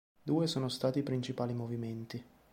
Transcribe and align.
Due 0.23 0.47
sono 0.47 0.67
stati 0.67 0.97
i 0.97 1.03
principali 1.03 1.53
moventi. 1.53 2.25